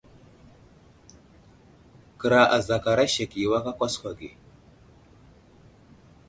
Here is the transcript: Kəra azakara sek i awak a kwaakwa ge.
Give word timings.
Kəra 2.19 2.41
azakara 2.57 3.05
sek 3.13 3.31
i 3.41 3.43
awak 3.47 3.65
a 3.71 3.73
kwaakwa 3.77 4.11
ge. 4.19 4.29